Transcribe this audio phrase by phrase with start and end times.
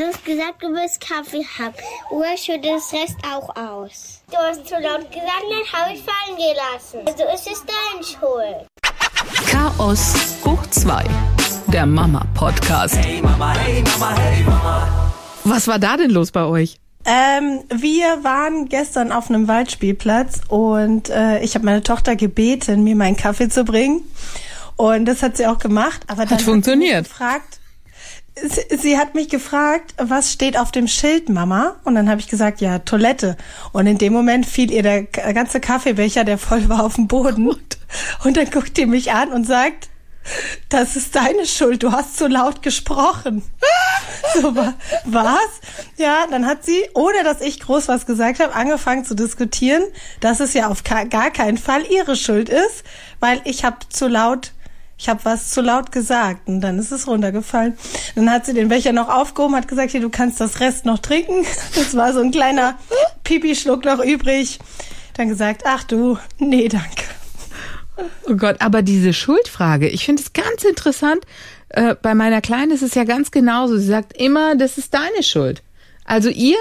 [0.00, 1.74] bloß gesagt, du willst Kaffee haben.
[2.10, 4.22] Oder schüttet das Rest auch aus.
[4.30, 7.00] Du hast zu laut gesagt, dann habe ich fallen gelassen.
[7.06, 8.66] Also ist es deine Schuld.
[9.46, 11.04] Chaos hoch 2.
[11.66, 12.96] Der Mama-Podcast.
[12.96, 15.12] Hey Mama, hey Mama, hey Mama.
[15.44, 16.78] Was war da denn los bei euch?
[17.04, 22.96] Ähm, wir waren gestern auf einem Waldspielplatz und äh, ich habe meine Tochter gebeten, mir
[22.96, 24.02] meinen Kaffee zu bringen.
[24.76, 26.00] Und das hat sie auch gemacht.
[26.06, 27.04] Aber dann Hat funktioniert.
[27.04, 27.59] Sie, mich gefragt,
[28.36, 31.76] sie, sie hat mich gefragt, was steht auf dem Schild, Mama?
[31.84, 33.36] Und dann habe ich gesagt, ja, Toilette.
[33.72, 37.48] Und in dem Moment fiel ihr der ganze Kaffeebecher, der voll war, auf den Boden.
[38.24, 39.88] Und dann guckt die mich an und sagt,
[40.68, 43.42] das ist deine Schuld, du hast zu laut gesprochen.
[44.34, 44.74] So, wa-
[45.06, 45.48] was?
[45.96, 49.82] Ja, dann hat sie, ohne dass ich groß was gesagt habe, angefangen zu diskutieren,
[50.20, 52.84] dass es ja auf gar keinen Fall ihre Schuld ist,
[53.18, 54.52] weil ich habe zu laut,
[55.00, 57.78] ich habe was zu laut gesagt und dann ist es runtergefallen.
[58.16, 60.98] Dann hat sie den Becher noch aufgehoben, hat gesagt, hier, du kannst das Rest noch
[60.98, 61.46] trinken.
[61.74, 62.78] Das war so ein kleiner
[63.24, 64.58] Pipi-Schluck noch übrig.
[65.14, 67.04] Dann gesagt, ach du, nee, danke.
[68.28, 71.24] Oh Gott, aber diese Schuldfrage, ich finde es ganz interessant.
[71.70, 73.78] Äh, bei meiner Kleinen ist es ja ganz genauso.
[73.78, 75.62] Sie sagt immer, das ist deine Schuld.
[76.04, 76.58] Also ihr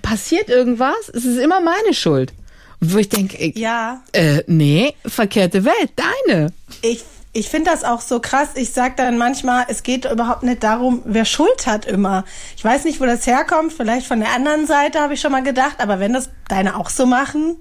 [0.00, 2.32] passiert irgendwas, es ist immer meine Schuld.
[2.80, 5.92] Wo ich denke, Ja, äh, nee, verkehrte Welt,
[6.26, 6.52] deine.
[6.80, 8.50] Ich, ich finde das auch so krass.
[8.56, 12.24] Ich sag dann manchmal, es geht überhaupt nicht darum, wer Schuld hat immer.
[12.56, 13.72] Ich weiß nicht, wo das herkommt.
[13.72, 15.76] Vielleicht von der anderen Seite habe ich schon mal gedacht.
[15.78, 17.56] Aber wenn das deine auch so machen,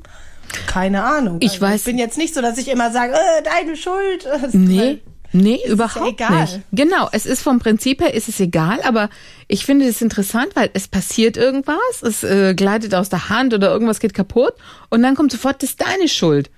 [0.68, 1.40] keine Ahnung.
[1.42, 4.26] Also Ich weiß- Ich bin jetzt nicht so, dass ich immer sage, äh, deine Schuld.
[4.26, 6.42] Das- Nee, nee, überhaupt egal.
[6.42, 6.60] nicht.
[6.74, 9.10] Genau, es ist vom Prinzip her ist es egal, aber
[9.48, 13.70] ich finde es interessant, weil es passiert irgendwas, es äh, gleitet aus der Hand oder
[13.72, 14.54] irgendwas geht kaputt
[14.90, 16.50] und dann kommt sofort, das ist deine Schuld.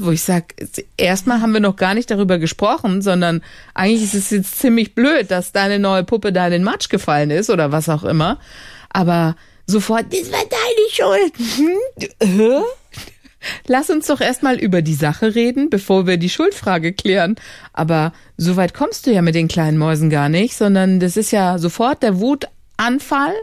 [0.00, 0.54] Wo ich sag,
[0.98, 3.42] erstmal haben wir noch gar nicht darüber gesprochen, sondern
[3.72, 7.30] eigentlich ist es jetzt ziemlich blöd, dass deine neue Puppe da in den Matsch gefallen
[7.30, 8.38] ist oder was auch immer.
[8.90, 9.34] Aber
[9.66, 11.32] sofort, das war deine Schuld.
[12.20, 12.64] Hm?
[13.66, 17.36] Lass uns doch erstmal über die Sache reden, bevor wir die Schuldfrage klären.
[17.72, 21.30] Aber so weit kommst du ja mit den kleinen Mäusen gar nicht, sondern das ist
[21.30, 23.34] ja sofort der Wutanfall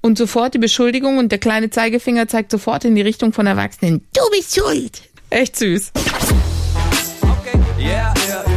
[0.00, 4.06] und sofort die Beschuldigung und der kleine Zeigefinger zeigt sofort in die Richtung von Erwachsenen.
[4.14, 5.02] Du bist schuld.
[5.30, 5.92] Echt süß.
[7.22, 7.58] Okay.
[7.78, 8.56] Yeah, yeah, yeah.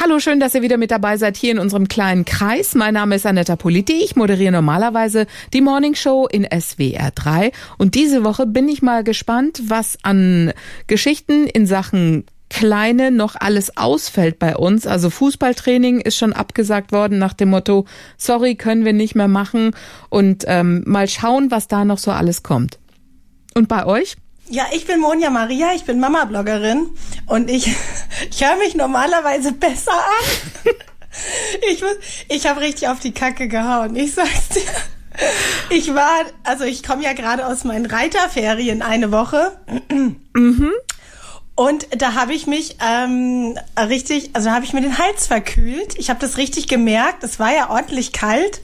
[0.00, 2.76] Hallo, schön, dass ihr wieder mit dabei seid hier in unserem kleinen Kreis.
[2.76, 3.94] Mein Name ist Anetta Politi.
[3.94, 7.50] Ich moderiere normalerweise die Morning Show in SWR 3.
[7.78, 10.52] Und diese Woche bin ich mal gespannt, was an
[10.86, 14.86] Geschichten in Sachen Kleine noch alles ausfällt bei uns.
[14.86, 17.84] Also Fußballtraining ist schon abgesagt worden nach dem Motto,
[18.16, 19.72] sorry, können wir nicht mehr machen.
[20.08, 22.78] Und ähm, mal schauen, was da noch so alles kommt.
[23.54, 24.16] Und bei euch?
[24.50, 26.88] Ja, ich bin Monja Maria, ich bin Mama-Bloggerin
[27.26, 27.66] und ich,
[28.30, 30.72] ich höre mich normalerweise besser an.
[31.72, 31.96] Ich, muss-
[32.28, 34.62] ich habe richtig auf die Kacke gehauen, ich sag's dir.
[35.70, 39.58] Ich war, also ich komme ja gerade aus meinen Reiterferien eine Woche.
[41.56, 45.98] Und da habe ich mich ähm, richtig, also da habe ich mir den Hals verkühlt.
[45.98, 47.24] Ich habe das richtig gemerkt.
[47.24, 48.60] Es war ja ordentlich kalt.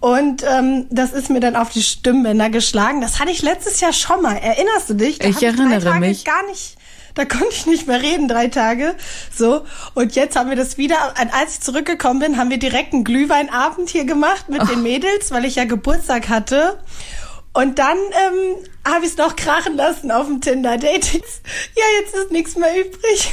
[0.00, 3.02] Und ähm, das ist mir dann auf die Stimmbänder geschlagen.
[3.02, 4.34] Das hatte ich letztes Jahr schon mal.
[4.36, 5.18] Erinnerst du dich?
[5.18, 6.24] Da Ich hab drei erinnere Tage mich.
[6.24, 6.76] Gar nicht.
[7.14, 8.94] Da konnte ich nicht mehr reden, drei Tage.
[9.34, 9.66] So.
[9.94, 10.96] Und jetzt haben wir das wieder.
[11.20, 15.30] Und als ich zurückgekommen bin, haben wir direkt einen Glühweinabend hier gemacht mit den Mädels,
[15.30, 16.78] weil ich ja Geburtstag hatte.
[17.52, 21.14] Und dann ähm, habe ich es noch krachen lassen auf dem Tinder-Date.
[21.14, 23.32] Ja, jetzt ist nichts mehr übrig.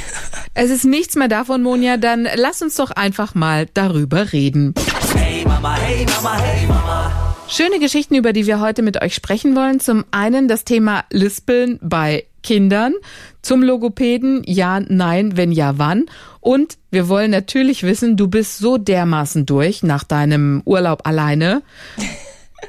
[0.54, 1.96] Es ist nichts mehr davon, Monja.
[1.96, 4.74] Dann lass uns doch einfach mal darüber reden.
[5.14, 7.36] Hey Mama, hey Mama, hey Mama.
[7.48, 9.78] Schöne Geschichten, über die wir heute mit euch sprechen wollen.
[9.78, 12.94] Zum einen das Thema Lispeln bei Kindern,
[13.42, 16.06] zum Logopäden, ja, nein, wenn ja, wann.
[16.40, 21.62] Und wir wollen natürlich wissen, du bist so dermaßen durch nach deinem Urlaub alleine.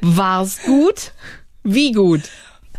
[0.02, 1.12] War's gut?
[1.64, 2.24] Wie gut?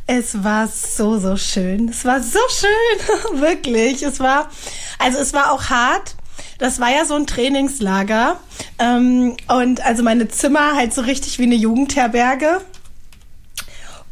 [0.07, 1.89] Es war so, so schön.
[1.89, 3.41] Es war so schön.
[3.41, 4.03] Wirklich.
[4.03, 4.51] Es war,
[4.99, 6.17] also es war auch hart.
[6.59, 8.39] Das war ja so ein Trainingslager.
[8.79, 12.61] Ähm, und also meine Zimmer halt so richtig wie eine Jugendherberge.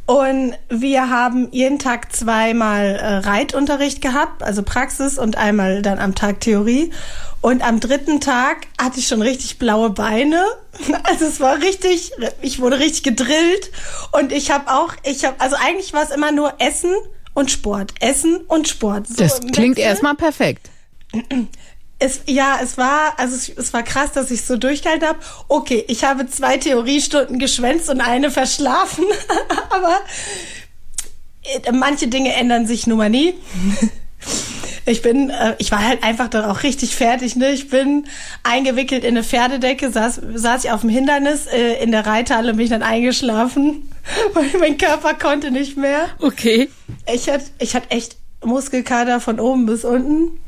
[0.08, 6.14] Und wir haben jeden Tag zweimal äh, Reitunterricht gehabt, also Praxis und einmal dann am
[6.14, 6.92] Tag Theorie.
[7.42, 10.42] Und am dritten Tag hatte ich schon richtig blaue Beine.
[11.02, 13.70] Also es war richtig, ich wurde richtig gedrillt.
[14.12, 16.94] Und ich habe auch, ich habe, also eigentlich war es immer nur Essen
[17.34, 17.92] und Sport.
[18.00, 19.08] Essen und Sport.
[19.08, 20.70] So Das klingt erstmal perfekt.
[22.00, 25.18] Es, ja, es war, also es, es war krass, dass ich so durchgehalten habe.
[25.48, 29.04] Okay, ich habe zwei Theoriestunden geschwänzt und eine verschlafen,
[29.70, 29.98] aber
[31.42, 33.34] äh, manche Dinge ändern sich nun mal nie.
[34.88, 37.50] Ich bin, äh, ich war halt einfach dann auch richtig fertig, ne?
[37.50, 38.06] Ich bin
[38.42, 42.56] eingewickelt in eine Pferdedecke, saß, saß ich auf dem Hindernis äh, in der Reithalle und
[42.56, 43.90] bin ich dann eingeschlafen,
[44.32, 46.08] weil mein Körper konnte nicht mehr.
[46.20, 46.70] Okay.
[47.12, 50.40] Ich hatte, ich hatte echt Muskelkater von oben bis unten.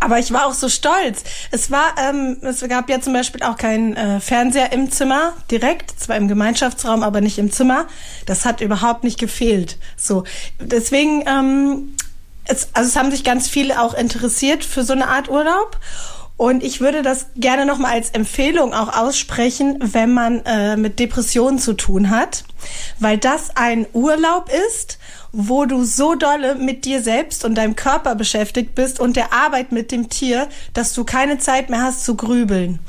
[0.00, 1.24] Aber ich war auch so stolz.
[1.50, 5.98] Es war, ähm, es gab ja zum Beispiel auch keinen äh, Fernseher im Zimmer direkt,
[5.98, 7.86] zwar im Gemeinschaftsraum, aber nicht im Zimmer.
[8.26, 9.78] Das hat überhaupt nicht gefehlt.
[9.96, 10.24] So,
[10.60, 11.96] deswegen, ähm,
[12.44, 15.78] es, also es haben sich ganz viele auch interessiert für so eine Art Urlaub.
[16.36, 21.58] Und ich würde das gerne nochmal als Empfehlung auch aussprechen, wenn man äh, mit Depressionen
[21.58, 22.44] zu tun hat,
[22.98, 24.98] weil das ein Urlaub ist,
[25.32, 29.72] wo du so dolle mit dir selbst und deinem Körper beschäftigt bist und der Arbeit
[29.72, 32.80] mit dem Tier, dass du keine Zeit mehr hast zu grübeln.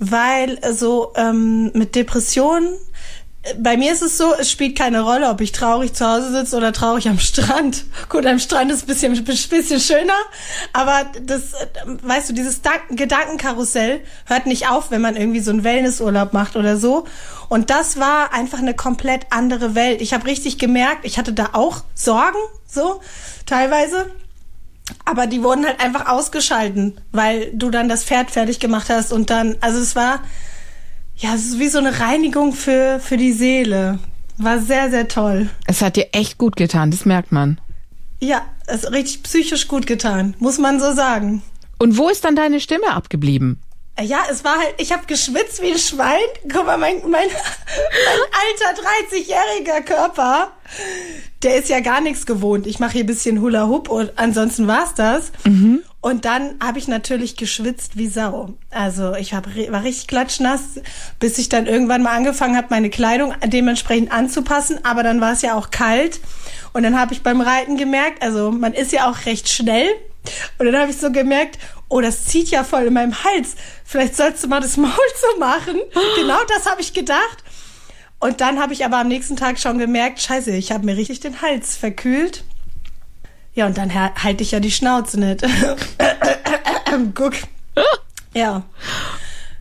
[0.00, 2.74] Weil so ähm, mit Depressionen
[3.58, 6.56] bei mir ist es so, es spielt keine Rolle, ob ich traurig zu Hause sitze
[6.56, 7.84] oder traurig am Strand.
[8.10, 10.12] Gut, am Strand ist ein bisschen, bisschen schöner,
[10.74, 11.54] aber das,
[12.02, 12.60] weißt du, dieses
[12.90, 17.06] Gedankenkarussell hört nicht auf, wenn man irgendwie so einen Wellnessurlaub macht oder so.
[17.48, 20.02] Und das war einfach eine komplett andere Welt.
[20.02, 23.00] Ich habe richtig gemerkt, ich hatte da auch Sorgen, so
[23.46, 24.10] teilweise.
[25.06, 29.30] Aber die wurden halt einfach ausgeschalten, weil du dann das Pferd fertig gemacht hast und
[29.30, 30.20] dann, also es war,
[31.20, 33.98] ja, es ist wie so eine Reinigung für, für die Seele.
[34.38, 35.50] War sehr, sehr toll.
[35.66, 37.60] Es hat dir echt gut getan, das merkt man.
[38.20, 41.42] Ja, es ist richtig psychisch gut getan, muss man so sagen.
[41.78, 43.60] Und wo ist dann deine Stimme abgeblieben?
[44.00, 46.20] Ja, es war halt, ich habe geschwitzt wie ein Schwein.
[46.50, 47.20] Guck mal, mein, mein, mein
[48.32, 50.52] alter 30-jähriger Körper,
[51.42, 52.66] der ist ja gar nichts gewohnt.
[52.66, 55.32] Ich mache hier ein bisschen Hula Hoop und ansonsten war's das.
[55.44, 55.82] Mhm.
[56.02, 58.54] Und dann habe ich natürlich geschwitzt wie Sau.
[58.70, 60.80] Also ich hab, war richtig klatschnass,
[61.18, 64.78] bis ich dann irgendwann mal angefangen habe, meine Kleidung dementsprechend anzupassen.
[64.82, 66.20] Aber dann war es ja auch kalt.
[66.72, 69.88] Und dann habe ich beim Reiten gemerkt, also man ist ja auch recht schnell.
[70.58, 71.58] Und dann habe ich so gemerkt,
[71.88, 73.56] oh, das zieht ja voll in meinem Hals.
[73.84, 75.80] Vielleicht sollst du mal das Maul so machen.
[76.16, 77.44] genau das habe ich gedacht.
[78.20, 81.20] Und dann habe ich aber am nächsten Tag schon gemerkt, scheiße, ich habe mir richtig
[81.20, 82.44] den Hals verkühlt.
[83.54, 85.42] Ja, und dann halte ich ja die Schnauze nicht.
[87.14, 87.34] Guck.
[88.34, 88.62] Ja.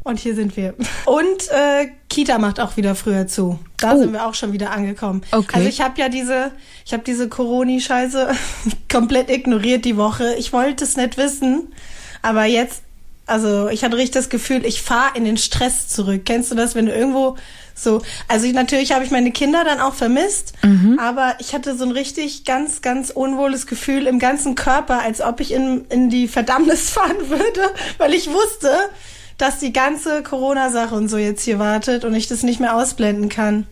[0.03, 0.75] Und hier sind wir.
[1.06, 3.59] Und äh, Kita macht auch wieder früher zu.
[3.77, 4.00] Da oh.
[4.00, 5.21] sind wir auch schon wieder angekommen.
[5.31, 5.57] Okay.
[5.57, 6.51] Also ich habe ja diese,
[6.86, 8.30] ich habe diese Coroni-Scheiße
[8.91, 10.35] komplett ignoriert die Woche.
[10.35, 11.74] Ich wollte es nicht wissen,
[12.21, 12.81] aber jetzt,
[13.25, 16.24] also ich hatte richtig das Gefühl, ich fahre in den Stress zurück.
[16.25, 17.38] Kennst du das, wenn du irgendwo
[17.83, 20.99] so, also ich, natürlich habe ich meine Kinder dann auch vermisst, mhm.
[20.99, 25.39] aber ich hatte so ein richtig ganz, ganz unwohles Gefühl im ganzen Körper, als ob
[25.39, 27.61] ich in, in die Verdammnis fahren würde,
[27.97, 28.71] weil ich wusste,
[29.37, 33.29] dass die ganze Corona-Sache und so jetzt hier wartet und ich das nicht mehr ausblenden
[33.29, 33.65] kann.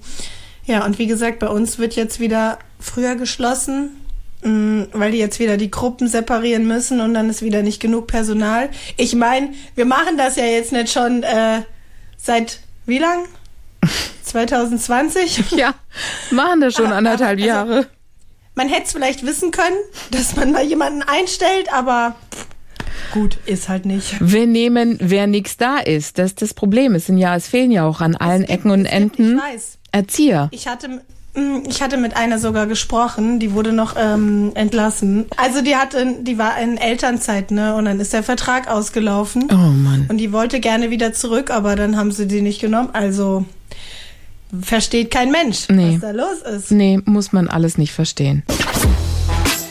[0.65, 4.01] Ja, und wie gesagt, bei uns wird jetzt wieder früher geschlossen,
[4.43, 8.07] mm, weil die jetzt wieder die Gruppen separieren müssen und dann ist wieder nicht genug
[8.07, 8.69] Personal.
[8.95, 11.61] Ich meine, wir machen das ja jetzt nicht schon äh,
[12.17, 13.25] seit wie lang?
[14.23, 15.51] 2020?
[15.57, 15.73] Ja,
[16.31, 17.87] machen das schon anderthalb also, Jahre.
[18.55, 19.77] Man hätte es vielleicht wissen können,
[20.11, 22.15] dass man mal jemanden einstellt, aber
[23.13, 24.15] gut, ist halt nicht.
[24.19, 26.17] Wir nehmen, wer nichts da ist.
[26.17, 26.95] Das ist das Problem.
[26.95, 29.39] Es sind ja, es fehlen ja auch an allen gibt, Ecken und Enden
[29.91, 30.49] Erzieher.
[30.51, 31.01] Ich hatte
[31.35, 35.25] mm, ich hatte mit einer sogar gesprochen, die wurde noch ähm, entlassen.
[35.37, 37.75] Also die hatte, die war in Elternzeit, ne?
[37.75, 39.47] Und dann ist der Vertrag ausgelaufen.
[39.51, 40.07] Oh Mann.
[40.09, 42.89] Und die wollte gerne wieder zurück, aber dann haben sie die nicht genommen.
[42.93, 43.45] Also
[44.61, 45.93] versteht kein Mensch, nee.
[45.93, 46.71] was da los ist.
[46.71, 48.43] Nee, muss man alles nicht verstehen.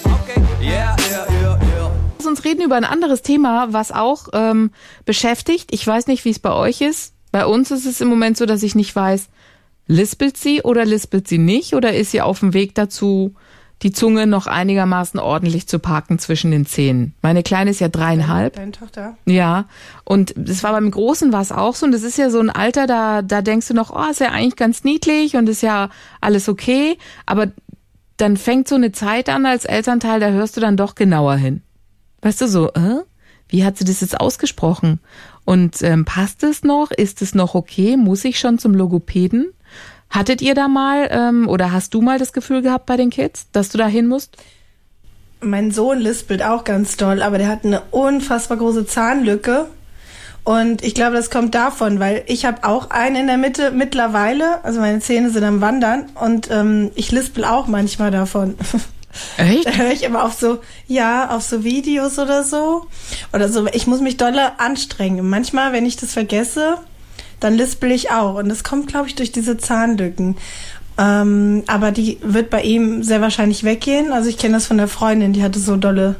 [0.04, 0.40] Okay.
[0.60, 1.90] Yeah, yeah, yeah, yeah.
[2.18, 4.70] Lass uns reden über ein anderes Thema, was auch ähm,
[5.04, 5.72] beschäftigt.
[5.72, 7.14] Ich weiß nicht, wie es bei euch ist.
[7.32, 9.28] Bei uns ist es im Moment so, dass ich nicht weiß,
[9.86, 13.34] lispelt sie oder lispelt sie nicht oder ist sie auf dem Weg dazu,
[13.82, 17.14] die Zunge noch einigermaßen ordentlich zu parken zwischen den Zähnen.
[17.20, 18.56] Meine Kleine ist ja dreieinhalb.
[18.56, 19.16] Deine Tochter?
[19.26, 19.66] Ja.
[20.04, 21.84] Und das war beim Großen war es auch so.
[21.84, 24.30] Und das ist ja so ein Alter, da, da denkst du noch, oh, ist ja
[24.30, 25.90] eigentlich ganz niedlich und ist ja
[26.22, 26.96] alles okay.
[27.26, 27.48] Aber
[28.16, 31.62] dann fängt so eine Zeit an als Elternteil, da hörst du dann doch genauer hin.
[32.22, 33.02] Weißt du so, äh?
[33.48, 35.00] Wie hat sie das jetzt ausgesprochen?
[35.44, 36.90] Und ähm, passt es noch?
[36.90, 37.96] Ist es noch okay?
[37.96, 39.52] Muss ich schon zum Logopäden?
[40.10, 43.48] Hattet ihr da mal ähm, oder hast du mal das Gefühl gehabt bei den Kids,
[43.52, 44.36] dass du da hin musst?
[45.40, 49.66] Mein Sohn lispelt auch ganz doll, aber der hat eine unfassbar große Zahnlücke.
[50.44, 54.64] Und ich glaube, das kommt davon, weil ich habe auch einen in der Mitte mittlerweile,
[54.64, 58.54] also meine Zähne sind am Wandern und ähm, ich lispel auch manchmal davon.
[59.36, 59.66] Echt?
[59.66, 62.86] Da höre ich immer auf so, ja, auf so Videos oder so.
[63.32, 65.28] Oder so, ich muss mich dolle anstrengen.
[65.28, 66.78] Manchmal, wenn ich das vergesse,
[67.40, 68.34] dann lispel ich auch.
[68.34, 70.36] Und das kommt, glaube ich, durch diese Zahnlücken.
[70.98, 74.12] Ähm, aber die wird bei ihm sehr wahrscheinlich weggehen.
[74.12, 76.16] Also ich kenne das von der Freundin, die hatte so dolle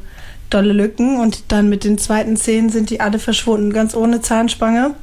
[0.49, 4.95] dolle Lücken und dann mit den zweiten Zähnen sind die alle verschwunden, ganz ohne Zahnspange.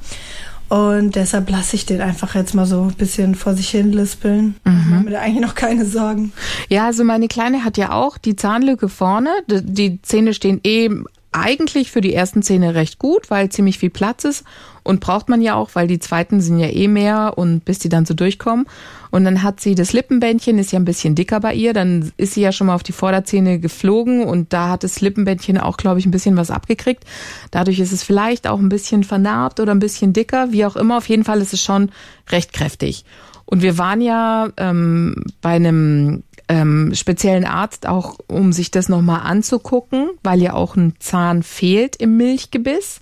[0.71, 4.57] Und deshalb lasse ich den einfach jetzt mal so ein bisschen vor sich hin lispeln.
[4.65, 4.79] Mhm.
[4.81, 6.33] Ich mache mir da eigentlich noch keine Sorgen.
[6.69, 9.31] Ja, also meine Kleine hat ja auch die Zahnlücke vorne.
[9.47, 10.89] Die Zähne stehen eh
[11.35, 14.45] eigentlich für die ersten Zähne recht gut, weil ziemlich viel Platz ist
[14.85, 17.89] und braucht man ja auch, weil die zweiten sind ja eh mehr und bis die
[17.89, 18.67] dann so durchkommen.
[19.11, 22.35] Und dann hat sie das Lippenbändchen, ist ja ein bisschen dicker bei ihr, dann ist
[22.35, 25.99] sie ja schon mal auf die Vorderzähne geflogen und da hat das Lippenbändchen auch, glaube
[25.99, 27.05] ich, ein bisschen was abgekriegt.
[27.51, 30.99] Dadurch ist es vielleicht auch ein bisschen vernarbt oder ein bisschen dicker, wie auch immer.
[30.99, 31.91] Auf jeden Fall ist es schon
[32.31, 33.05] recht kräftig.
[33.47, 39.21] Und wir waren ja ähm, bei einem ähm, speziellen Arzt auch, um sich das nochmal
[39.21, 43.01] anzugucken, weil ja auch ein Zahn fehlt im Milchgebiss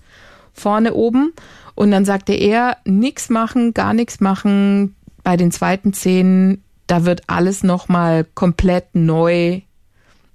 [0.53, 1.33] vorne oben.
[1.75, 4.95] Und dann sagte er, nichts machen, gar nichts machen.
[5.23, 9.61] Bei den zweiten Zähnen, da wird alles nochmal komplett neu.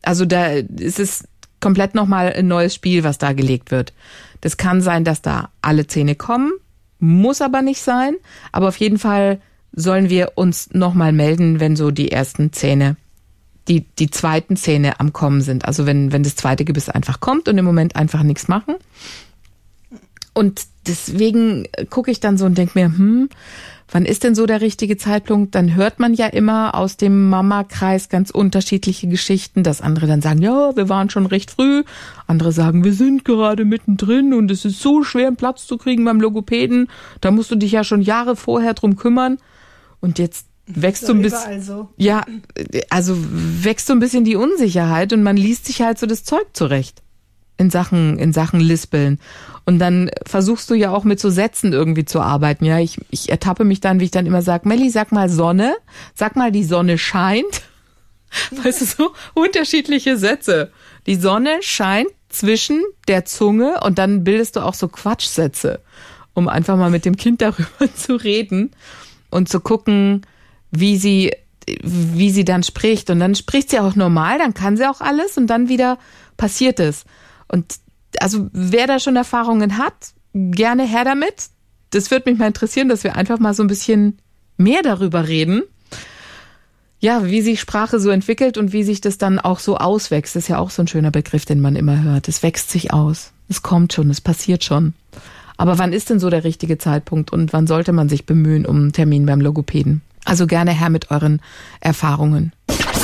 [0.03, 1.29] Also da ist es
[1.61, 3.93] komplett nochmal ein neues Spiel, was da gelegt wird.
[4.41, 6.53] Das kann sein, dass da alle Zähne kommen,
[6.99, 8.15] muss aber nicht sein.
[8.53, 9.41] Aber auf jeden Fall
[9.73, 12.97] sollen wir uns nochmal melden, wenn so die ersten Zähne,
[13.69, 15.65] die, die zweiten Zähne am Kommen sind.
[15.65, 18.75] Also wenn, wenn das zweite Gebiss einfach kommt und im Moment einfach nichts machen.
[20.35, 23.29] Und deswegen gucke ich dann so und denke mir, hm,
[23.91, 25.55] wann ist denn so der richtige Zeitpunkt?
[25.55, 30.41] Dann hört man ja immer aus dem Mama-Kreis ganz unterschiedliche Geschichten, dass andere dann sagen,
[30.43, 31.85] ja, wir waren schon recht früh.
[32.27, 36.05] Andere sagen, wir sind gerade mittendrin und es ist so schwer, einen Platz zu kriegen
[36.05, 36.89] beim Logopäden.
[37.21, 39.39] Da musst du dich ja schon Jahre vorher drum kümmern.
[40.00, 41.88] Und jetzt wächst so ein bisschen, so.
[41.97, 42.25] ja,
[42.90, 46.47] also wächst so ein bisschen die Unsicherheit und man liest sich halt so das Zeug
[46.52, 47.02] zurecht
[47.57, 49.19] in Sachen, in Sachen Lispeln.
[49.67, 52.64] Und dann versuchst du ja auch mit so Sätzen irgendwie zu arbeiten.
[52.64, 55.76] Ja, ich, ich ertappe mich dann, wie ich dann immer sage, Melli, sag mal Sonne,
[56.14, 57.62] sag mal, die Sonne scheint.
[58.50, 60.71] Weißt du, so unterschiedliche Sätze.
[61.07, 65.81] Die Sonne scheint zwischen der Zunge und dann bildest du auch so Quatschsätze,
[66.35, 68.71] um einfach mal mit dem Kind darüber zu reden
[69.31, 70.23] und zu gucken,
[70.71, 71.33] wie sie,
[71.83, 73.11] wie sie dann spricht.
[73.11, 75.99] Und dann spricht sie auch normal, dann kann sie auch alles und dann wieder
[76.37, 77.05] passiert es.
[77.49, 77.77] Und
[78.21, 81.49] also wer da schon Erfahrungen hat, gerne her damit.
[81.91, 84.19] Das würde mich mal interessieren, dass wir einfach mal so ein bisschen
[84.57, 85.63] mehr darüber reden.
[87.01, 90.35] Ja, wie sich Sprache so entwickelt und wie sich das dann auch so auswächst.
[90.35, 92.29] Das ist ja auch so ein schöner Begriff, den man immer hört.
[92.29, 93.33] Es wächst sich aus.
[93.49, 94.95] Es kommt schon, es passiert schon.
[95.59, 98.77] Aber wann ist denn so der richtige Zeitpunkt und wann sollte man sich bemühen um
[98.77, 100.03] einen Termin beim Logopäden?
[100.25, 101.43] Also gerne her mit euren
[101.81, 102.53] Erfahrungen.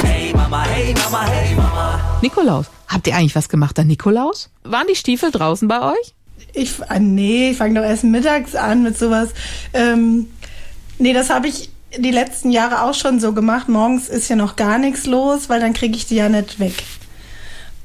[0.05, 2.01] Hey Mama, hey Mama, hey Mama.
[2.23, 4.51] Nikolaus, habt ihr eigentlich was gemacht an Nikolaus?
[4.63, 6.15] Waren die Stiefel draußen bei euch?
[6.53, 9.31] Ich, ah, nee, ich fange doch erst mittags an mit sowas.
[9.73, 10.29] Ähm,
[10.99, 13.69] nee, das habe ich die letzten Jahre auch schon so gemacht.
[13.69, 16.85] Morgens ist ja noch gar nichts los, weil dann kriege ich die ja nicht weg.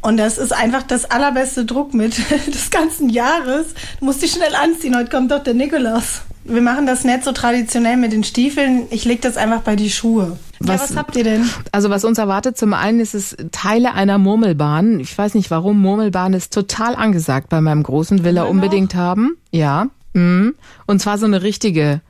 [0.02, 3.68] Und das ist einfach das allerbeste Druckmittel des ganzen Jahres.
[4.00, 6.22] Du musst dich schnell anziehen, heute kommt doch der Nikolaus.
[6.46, 8.88] Wir machen das nicht so traditionell mit den Stiefeln.
[8.90, 10.38] Ich lege das einfach bei die Schuhe.
[10.60, 11.50] Was, ja, was habt ihr denn?
[11.72, 15.00] Also was uns erwartet, zum einen ist es Teile einer Murmelbahn.
[15.00, 19.38] Ich weiß nicht warum, Murmelbahn ist total angesagt bei meinem Großen, will er unbedingt haben.
[19.52, 19.88] Ja.
[20.14, 20.56] Mhm.
[20.88, 22.02] Und zwar so eine richtige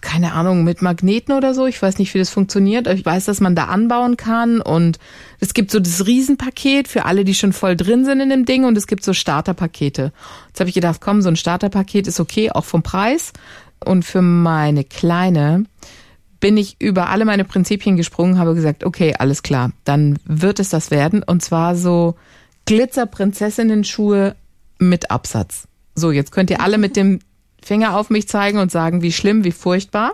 [0.00, 1.66] keine Ahnung, mit Magneten oder so.
[1.66, 2.86] Ich weiß nicht, wie das funktioniert.
[2.86, 4.98] Ich weiß, dass man da anbauen kann und
[5.40, 8.64] es gibt so das Riesenpaket für alle, die schon voll drin sind in dem Ding
[8.64, 10.12] und es gibt so Starterpakete.
[10.48, 13.32] Jetzt habe ich gedacht, komm, so ein Starterpaket ist okay, auch vom Preis.
[13.84, 15.64] Und für meine Kleine
[16.40, 20.68] bin ich über alle meine Prinzipien gesprungen, habe gesagt, okay, alles klar, dann wird es
[20.68, 21.22] das werden.
[21.22, 22.16] Und zwar so
[22.66, 24.36] Glitzer-Prinzessinnen-Schuhe
[24.78, 25.68] mit Absatz.
[25.94, 27.20] So, jetzt könnt ihr alle mit dem
[27.64, 30.12] Finger auf mich zeigen und sagen, wie schlimm, wie furchtbar.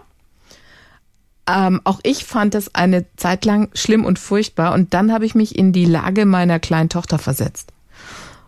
[1.48, 5.34] Ähm, auch ich fand das eine Zeit lang schlimm und furchtbar und dann habe ich
[5.34, 7.72] mich in die Lage meiner kleinen Tochter versetzt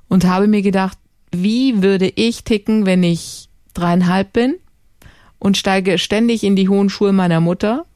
[0.09, 0.99] und habe mir gedacht,
[1.33, 4.55] wie würde ich ticken, wenn ich dreieinhalb bin
[5.39, 7.87] und steige ständig in die hohen Schuhe meiner Mutter?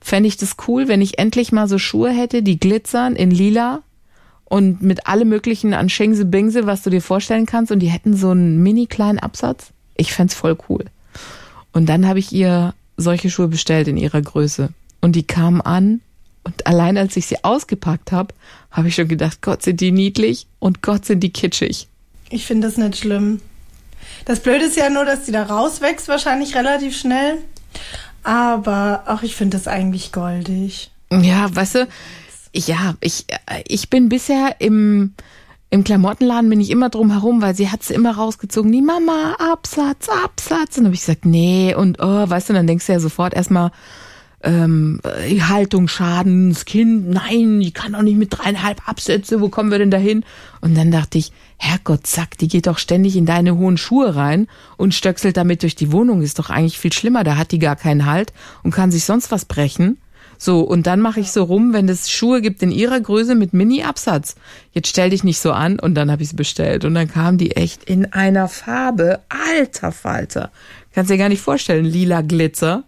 [0.00, 3.82] Fände ich das cool, wenn ich endlich mal so Schuhe hätte, die glitzern in lila
[4.44, 8.14] und mit allem möglichen an Schengse Bingse, was du dir vorstellen kannst und die hätten
[8.14, 9.73] so einen mini kleinen Absatz?
[9.96, 10.84] Ich fände voll cool.
[11.72, 14.70] Und dann habe ich ihr solche Schuhe bestellt in ihrer Größe.
[15.00, 16.00] Und die kamen an
[16.44, 18.34] und allein als ich sie ausgepackt habe,
[18.70, 21.88] habe ich schon gedacht, Gott sind die niedlich und Gott sind die kitschig.
[22.30, 23.40] Ich finde das nicht schlimm.
[24.26, 27.38] Das Blöde ist ja nur, dass die da rauswächst, wahrscheinlich relativ schnell.
[28.22, 30.90] Aber auch ich finde das eigentlich goldig.
[31.10, 31.88] Ja, weißt du,
[32.54, 33.26] ja, ich,
[33.66, 35.14] ich bin bisher im,
[35.74, 38.70] im Klamottenladen bin ich immer drum herum, weil sie hat es immer rausgezogen.
[38.70, 40.78] Die Mama, Absatz, Absatz.
[40.78, 41.74] Und habe ich gesagt, nee.
[41.74, 43.72] Und oh, weißt du, dann denkst du ja sofort erstmal,
[44.44, 49.48] ähm, äh, Haltung schaden, das Kind, nein, die kann doch nicht mit dreieinhalb Absätze, wo
[49.48, 50.24] kommen wir denn dahin?
[50.60, 54.46] Und dann dachte ich, Herrgott, zack, die geht doch ständig in deine hohen Schuhe rein
[54.76, 57.74] und stöckselt damit durch die Wohnung, ist doch eigentlich viel schlimmer, da hat die gar
[57.74, 59.98] keinen Halt und kann sich sonst was brechen.
[60.38, 63.52] So, und dann mache ich so rum, wenn es Schuhe gibt in ihrer Größe mit
[63.52, 64.36] Mini-Absatz.
[64.72, 66.84] Jetzt stell dich nicht so an und dann habe ich sie bestellt.
[66.84, 69.20] Und dann kam die echt in einer Farbe.
[69.28, 70.50] Alter Falter.
[70.94, 72.84] Kannst dir gar nicht vorstellen, lila Glitzer.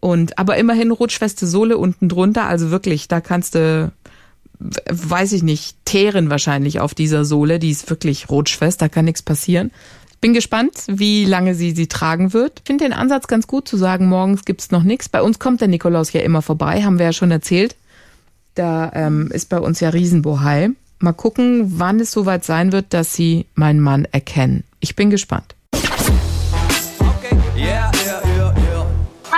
[0.00, 3.90] Und aber immerhin rutschfeste Sohle unten drunter, also wirklich, da kannst du,
[4.58, 7.58] weiß ich nicht, teeren wahrscheinlich auf dieser Sohle.
[7.58, 9.72] Die ist wirklich rutschfest, da kann nichts passieren.
[10.20, 12.62] Bin gespannt, wie lange sie sie tragen wird.
[12.64, 15.08] Finde den Ansatz ganz gut zu sagen, morgens gibt's noch nichts.
[15.08, 17.76] Bei uns kommt der Nikolaus ja immer vorbei, haben wir ja schon erzählt.
[18.54, 20.70] Da ähm, ist bei uns ja Riesenbohai.
[20.98, 24.64] Mal gucken, wann es soweit sein wird, dass sie meinen Mann erkennen.
[24.80, 25.54] Ich bin gespannt.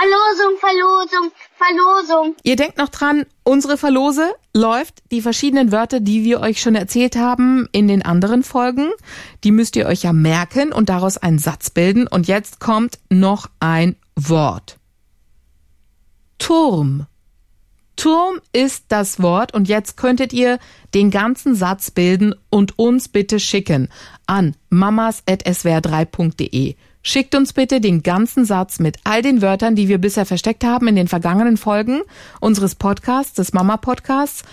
[0.01, 2.35] Verlosung, Verlosung, Verlosung.
[2.41, 7.15] Ihr denkt noch dran, unsere Verlose läuft die verschiedenen Wörter, die wir euch schon erzählt
[7.15, 8.89] haben in den anderen Folgen.
[9.43, 12.07] Die müsst ihr euch ja merken und daraus einen Satz bilden.
[12.07, 14.79] Und jetzt kommt noch ein Wort.
[16.39, 17.05] Turm.
[17.95, 20.57] Turm ist das Wort und jetzt könntet ihr
[20.95, 23.87] den ganzen Satz bilden und uns bitte schicken
[24.25, 26.75] an mamas.swr3.de.
[27.03, 30.87] Schickt uns bitte den ganzen Satz mit all den Wörtern, die wir bisher versteckt haben
[30.87, 32.01] in den vergangenen Folgen
[32.39, 34.43] unseres Podcasts, des Mama Podcasts.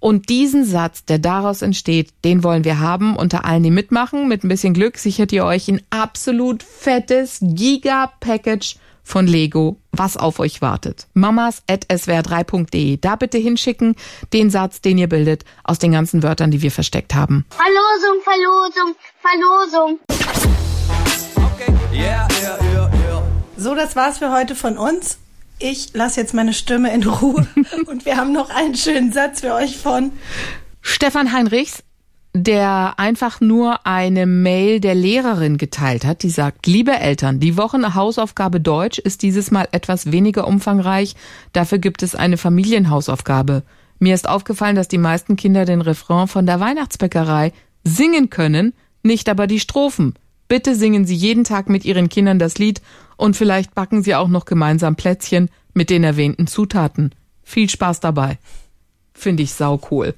[0.00, 4.28] Und diesen Satz, der daraus entsteht, den wollen wir haben unter allen, die mitmachen.
[4.28, 10.40] Mit ein bisschen Glück sichert ihr euch ein absolut fettes Giga-Package von Lego, was auf
[10.40, 11.06] euch wartet.
[11.14, 12.98] mamas.swr3.de.
[12.98, 13.96] Da bitte hinschicken
[14.34, 17.46] den Satz, den ihr bildet, aus den ganzen Wörtern, die wir versteckt haben.
[17.50, 20.00] Verlosung, Verlosung, Verlosung.
[21.94, 23.22] Yeah, yeah, yeah, yeah.
[23.56, 25.18] So, das war's für heute von uns.
[25.60, 27.46] Ich lasse jetzt meine Stimme in Ruhe
[27.86, 30.10] und wir haben noch einen schönen Satz für euch von
[30.80, 31.84] Stefan Heinrichs,
[32.34, 38.60] der einfach nur eine Mail der Lehrerin geteilt hat, die sagt, liebe Eltern, die Wochenhausaufgabe
[38.60, 41.14] Deutsch ist dieses Mal etwas weniger umfangreich,
[41.52, 43.62] dafür gibt es eine Familienhausaufgabe.
[44.00, 47.52] Mir ist aufgefallen, dass die meisten Kinder den Refrain von der Weihnachtsbäckerei
[47.84, 50.14] singen können, nicht aber die Strophen.
[50.48, 52.82] Bitte singen Sie jeden Tag mit Ihren Kindern das Lied
[53.16, 57.14] und vielleicht backen Sie auch noch gemeinsam Plätzchen mit den erwähnten Zutaten.
[57.42, 58.38] Viel Spaß dabei.
[59.12, 60.14] Finde ich sau cool.